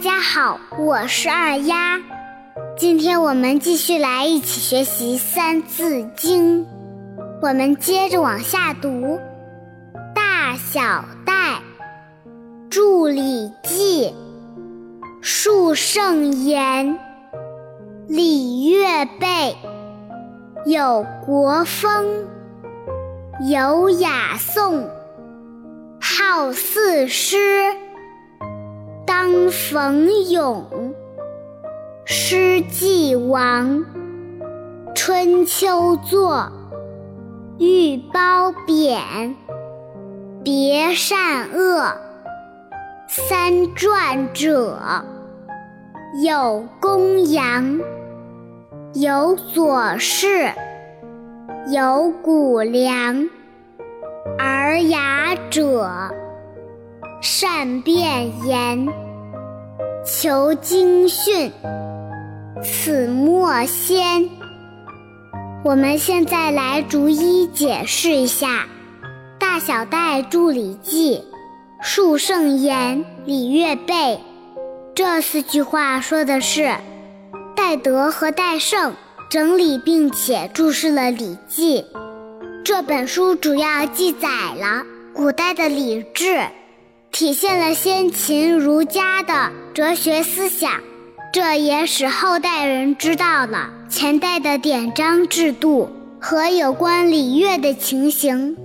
[0.00, 2.00] 大家好，我是二丫。
[2.74, 6.64] 今天我们继续来一起学习《三字经》，
[7.42, 9.20] 我们接着往下读：
[10.14, 11.60] 大小戴，
[12.70, 14.06] 著《礼记》，
[15.20, 16.98] 述圣言，
[18.08, 19.54] 礼乐备，
[20.64, 22.26] 有国风，
[23.50, 24.88] 有雅颂，
[26.00, 27.36] 好四诗。
[29.50, 30.94] 当逢咏，
[32.04, 33.84] 诗既亡，
[34.94, 36.48] 春秋作，
[37.58, 39.34] 欲褒贬，
[40.44, 41.92] 别善恶。
[43.08, 44.78] 三传者，
[46.24, 47.80] 有公羊，
[48.94, 50.52] 有左氏，
[51.72, 53.28] 有谷梁。
[54.38, 55.90] 尔雅者，
[57.20, 59.09] 善辩言。
[60.04, 61.52] 求经训，
[62.64, 64.30] 此莫先。
[65.62, 68.66] 我们现在来逐一解释一下：
[69.38, 71.16] 大小戴著《礼记》，
[71.82, 74.18] 述圣言，礼乐备。
[74.94, 76.74] 这四句话说的是，
[77.54, 78.94] 戴德和戴胜
[79.28, 81.82] 整理并且注释了《礼记》
[82.64, 84.82] 这本书，主要记载了
[85.12, 86.40] 古代的礼制。
[87.20, 90.80] 体现了先秦儒家的哲学思想，
[91.30, 98.56] 这也使后代人知道了前代的典章制度和有关礼乐的情形。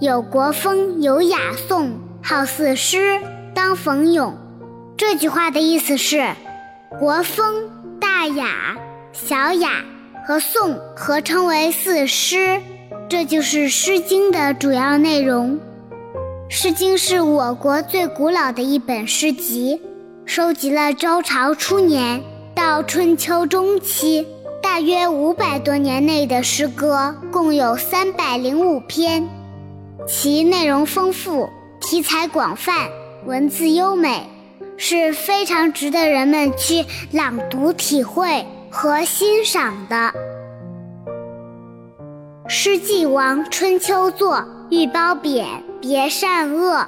[0.00, 1.36] 有国风，有雅
[1.68, 1.90] 颂，
[2.22, 3.20] 好四诗，
[3.52, 4.34] 当逢咏。
[4.96, 6.32] 这句话的意思是，
[6.98, 7.68] 国风、
[8.00, 8.78] 大雅、
[9.12, 9.84] 小雅
[10.26, 12.58] 和颂合称为四诗，
[13.06, 15.56] 这就是《诗经》的主要内容。
[16.54, 19.80] 《诗经》是我国最古老的一本诗集，
[20.26, 22.22] 收集了周朝初年
[22.54, 24.28] 到春秋中期
[24.62, 29.26] 大约五百多年内的诗歌，共有三百零五篇，
[30.06, 31.48] 其内容丰富，
[31.80, 32.86] 题材广泛，
[33.24, 34.28] 文字优美，
[34.76, 40.12] 是非常值得人们去朗读、体会和欣赏的。
[42.46, 45.46] 诗既亡，春秋作，欲褒贬。
[45.82, 46.86] 别善恶，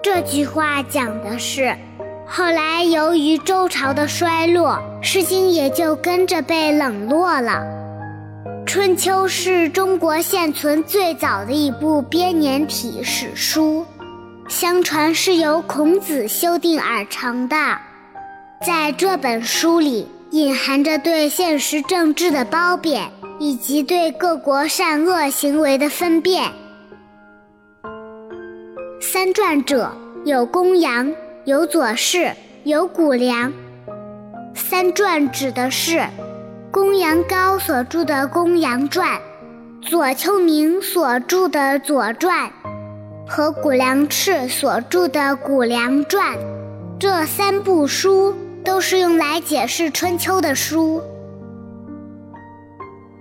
[0.00, 1.76] 这句话讲的是，
[2.28, 7.64] 后来由于周朝的衰落，《诗经》也就跟着被冷落了。
[8.64, 13.84] 《春秋》是中国现存最早的一部编年体史书，
[14.46, 17.56] 相传是由孔子修订而成的。
[18.64, 26.52] 在这本书里，隐含着对现实政治的褒贬，以及对各国善恶行为的分辨。
[29.24, 29.90] 三传者
[30.26, 31.10] 有公羊，
[31.46, 32.30] 有左氏，
[32.64, 33.50] 有谷梁。
[34.54, 36.06] 三传指的是
[36.70, 39.18] 公羊高所著的《公羊传》，
[39.88, 42.48] 左丘明所著的《左传》，
[43.26, 46.36] 和谷梁赤所著的《谷梁传》。
[47.00, 51.00] 这三部书都是用来解释春秋的书。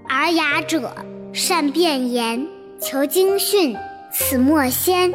[0.09, 0.93] 尔雅者，
[1.31, 2.45] 善辩言，
[2.81, 3.77] 求经训，
[4.11, 5.13] 此莫先。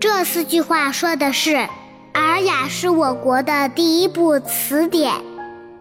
[0.00, 1.56] 这四句话说的是，
[2.12, 5.12] 《尔雅》是我国的第一部词典，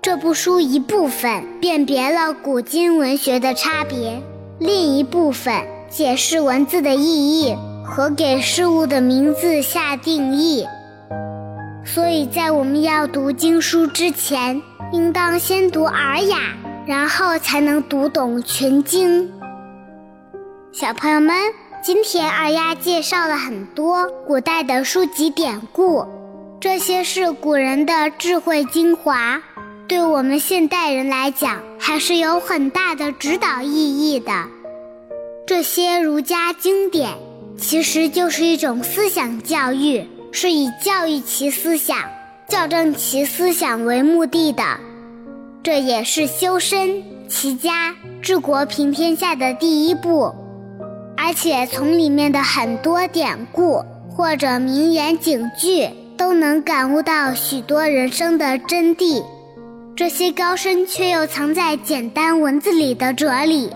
[0.01, 4.19] 这部书一部分辨别了古今文学的差别，
[4.57, 5.53] 另一部分
[5.87, 10.65] 解释文字的意义和给事物的名字下定义。
[11.85, 14.59] 所以在我们要读经书之前，
[14.91, 16.37] 应当先读《尔雅》，
[16.87, 19.31] 然后才能读懂全经。
[20.71, 21.35] 小朋友们。
[21.83, 26.05] 今天二丫介绍了很多古代的书籍典故，
[26.59, 29.41] 这些是古人的智慧精华，
[29.87, 33.69] 对我们现代人来讲还是有很大的指导意
[34.11, 34.31] 义的。
[35.45, 37.11] 这些儒家经典
[37.57, 41.97] 其实就是一种思想教育，是以教育其思想、
[42.49, 44.63] 校正其思想为目的的，
[45.63, 50.33] 这也是修身齐家治国平天下的第一步。
[51.17, 59.23] 而且从里面的很多典故或者名言警句，都能感悟到许多人生的真谛。
[59.95, 63.69] 这些高深却又藏在简单文字里的哲理，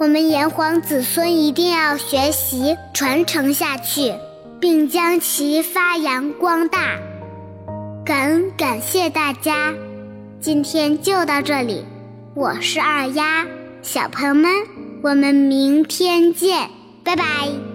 [0.00, 4.12] 我们炎黄子孙一定要学习传承下去，
[4.60, 6.96] 并将其发扬光大。
[8.04, 9.72] 感恩感谢大家，
[10.40, 11.84] 今天就到这里。
[12.34, 13.46] 我是二丫，
[13.82, 14.81] 小朋友们。
[15.02, 16.70] 我们明天见，
[17.02, 17.71] 拜拜。